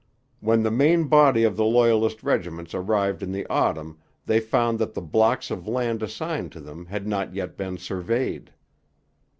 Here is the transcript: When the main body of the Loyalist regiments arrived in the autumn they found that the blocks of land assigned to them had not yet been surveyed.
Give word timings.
When 0.39 0.63
the 0.63 0.71
main 0.71 1.03
body 1.03 1.43
of 1.43 1.55
the 1.55 1.63
Loyalist 1.63 2.23
regiments 2.23 2.73
arrived 2.73 3.21
in 3.21 3.31
the 3.31 3.45
autumn 3.51 3.99
they 4.25 4.39
found 4.39 4.79
that 4.79 4.95
the 4.95 4.99
blocks 5.03 5.51
of 5.51 5.67
land 5.67 6.01
assigned 6.01 6.51
to 6.53 6.59
them 6.59 6.87
had 6.87 7.05
not 7.05 7.35
yet 7.35 7.55
been 7.55 7.77
surveyed. 7.77 8.51